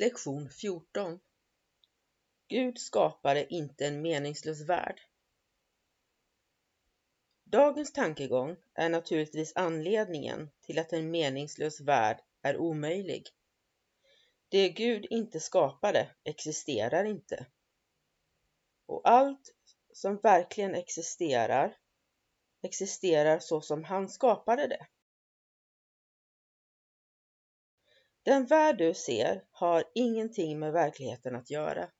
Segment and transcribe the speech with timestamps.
[0.00, 1.20] Lektion 14
[2.48, 5.00] Gud skapade inte en meningslös värld.
[7.44, 13.28] Dagens tankegång är naturligtvis anledningen till att en meningslös värld är omöjlig.
[14.48, 17.46] Det Gud inte skapade existerar inte.
[18.86, 19.54] Och allt
[19.92, 21.76] som verkligen existerar,
[22.62, 24.86] existerar så som han skapade det.
[28.24, 31.90] Den värld du ser har ingenting med verkligheten att göra.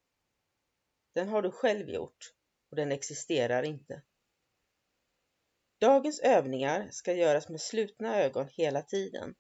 [1.15, 2.35] Den har du själv gjort
[2.71, 4.03] och den existerar inte.
[5.81, 9.35] Dagens övningar ska göras med slutna ögon hela tiden.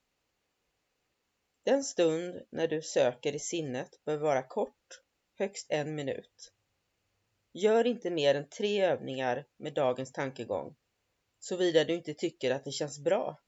[1.64, 5.02] Den stund när du söker i sinnet bör vara kort,
[5.38, 6.52] högst en minut.
[7.52, 10.76] Gör inte mer än tre övningar med dagens tankegång,
[11.38, 13.42] såvida du inte tycker att det känns bra.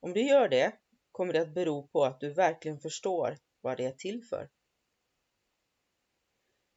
[0.00, 0.81] Om du gör det
[1.12, 4.48] kommer det att bero på att du verkligen förstår vad det är till för.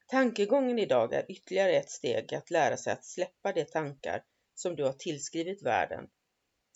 [0.08, 4.24] Tankegången idag är ytterligare ett steg att lära sig att släppa de tankar
[4.54, 6.10] som du har tillskrivit världen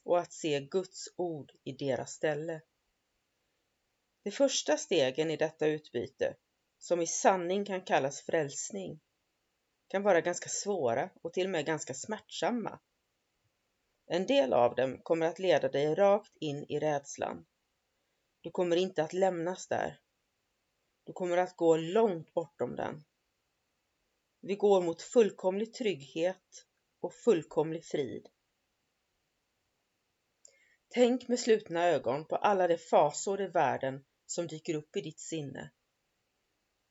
[0.03, 2.61] och att se Guds ord i deras ställe.
[4.23, 6.35] De första stegen i detta utbyte,
[6.77, 8.99] som i sanning kan kallas frälsning,
[9.87, 12.79] kan vara ganska svåra och till och med ganska smärtsamma.
[14.11, 17.45] En del av dem kommer att leda dig rakt in i rädslan.
[18.41, 19.99] Du kommer inte att lämnas där.
[21.03, 23.03] Du kommer att gå långt bortom den.
[24.41, 26.65] Vi går mot fullkomlig trygghet
[26.99, 28.27] och fullkomlig frid.
[30.87, 35.19] Tänk med slutna ögon på alla de fasor i världen som dyker upp i ditt
[35.19, 35.71] sinne.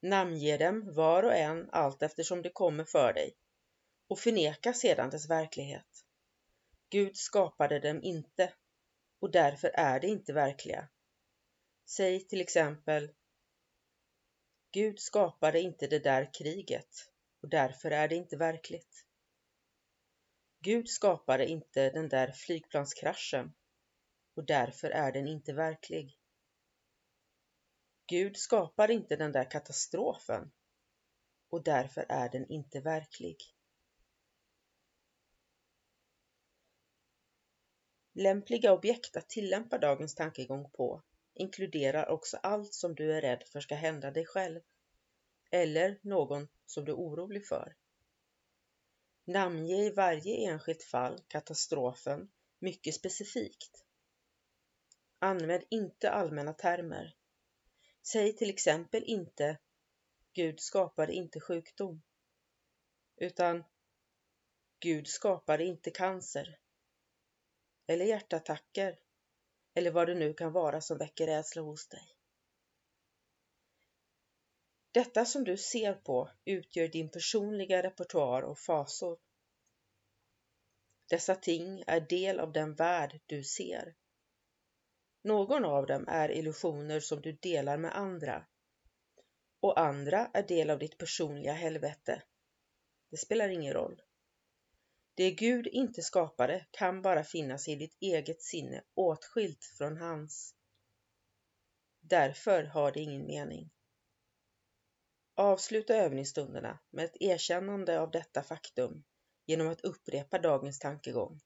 [0.03, 3.37] Namnge dem var och en allt eftersom det kommer för dig
[4.09, 6.05] och förneka sedan dess verklighet.
[6.91, 8.55] Gud skapade dem inte
[9.21, 10.89] och därför är de inte verkliga.
[11.87, 13.15] Säg till exempel
[14.71, 16.89] Gud skapade inte det där kriget
[17.43, 19.07] och därför är det inte verkligt.
[20.61, 23.55] Gud skapade inte den där flygplanskraschen
[24.35, 26.19] och därför är den inte verklig.
[28.07, 30.51] Gud skapade inte den där katastrofen
[31.49, 33.37] och därför är den inte verklig.
[38.19, 41.03] Lämpliga objekt att tillämpa dagens tankegång på
[41.35, 44.61] inkluderar också allt som du är rädd för ska hända dig själv
[45.51, 47.77] eller någon som du är orolig för.
[49.25, 53.85] Namnge i varje enskilt fall katastrofen mycket specifikt.
[55.19, 57.15] Använd inte allmänna termer.
[58.03, 59.59] Säg till exempel inte
[60.33, 62.03] Gud skapade inte sjukdom,
[63.17, 63.65] utan
[64.81, 66.59] Gud skapade inte cancer
[67.89, 68.99] eller hjärtattacker
[69.75, 72.15] eller vad det nu kan vara som väcker rädsla hos dig.
[74.93, 79.19] Detta som du ser på utgör din personliga repertoar och fasor.
[81.09, 83.95] Dessa ting är del av den värld du ser.
[85.23, 88.47] Någon av dem är illusioner som du delar med andra
[89.61, 92.23] och andra är del av ditt personliga helvete.
[93.11, 94.03] Det spelar ingen roll.
[95.19, 100.55] Det Gud inte skapade kan bara finnas i ditt eget sinne åtskilt från hans.
[102.01, 103.71] Därför har det ingen mening.
[105.35, 109.05] Avsluta övningsstunderna med ett erkännande av detta faktum
[109.47, 111.41] genom att upprepa dagens tankegång.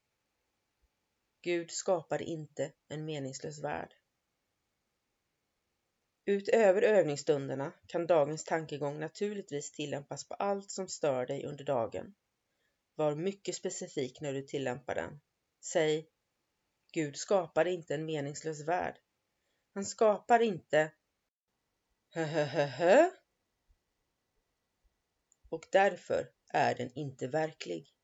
[1.43, 3.95] Gud skapade inte en meningslös värld.
[6.25, 12.15] Utöver övningsstunderna kan dagens tankegång naturligtvis tillämpas på allt som stör dig under dagen
[12.95, 15.21] var mycket specifik när du tillämpar den.
[15.61, 16.09] Säg
[16.93, 18.99] Gud skapade inte en meningslös värld.
[19.75, 20.93] Han skapar inte
[22.09, 23.11] höhöhöhö
[25.49, 27.95] och därför är den inte verklig.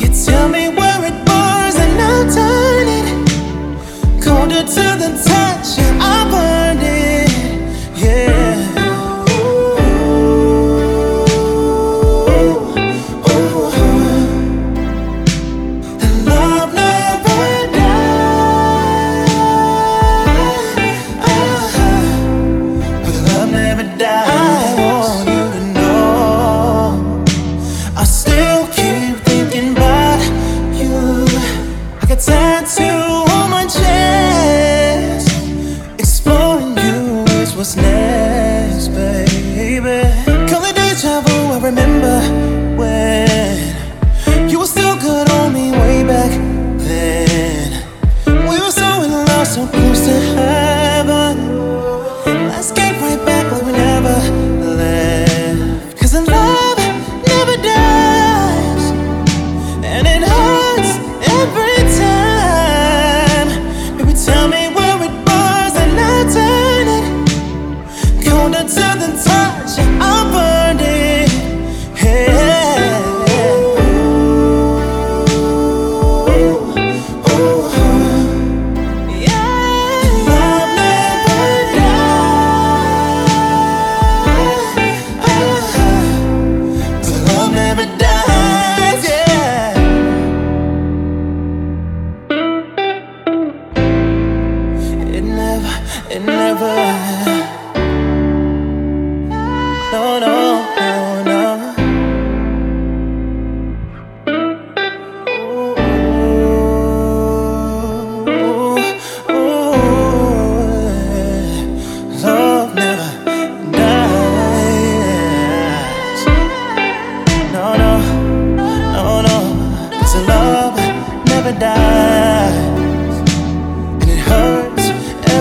[0.00, 3.06] You tell me where it burns and I'll turn it
[4.22, 5.78] colder to the touch.
[5.78, 6.49] of I'll
[32.20, 35.28] tattoo on my chest.
[35.98, 39.50] Exploring you is what's next, baby.
[41.52, 42.20] I remember
[42.78, 46.30] when you were so good on me way back
[46.78, 47.84] then.
[48.26, 49.66] We were so in love, so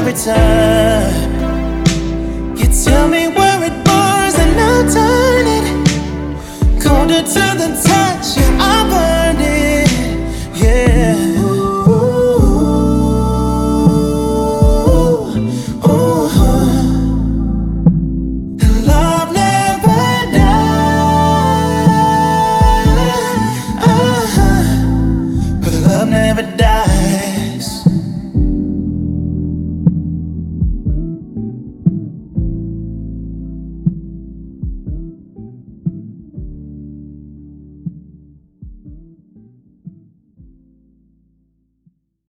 [0.09, 1.37] every time.
[2.57, 5.63] You tell me where it bars and I'll turn it
[6.81, 8.37] colder to the touch.
[8.59, 9.89] I'll burn it.
[10.55, 11.15] Yeah.
[11.37, 11.87] Ooh,
[15.05, 16.29] ooh, ooh.
[18.61, 20.01] And love never
[20.37, 21.19] dies.
[23.85, 24.63] Uh-huh.
[25.61, 27.38] But love never dies.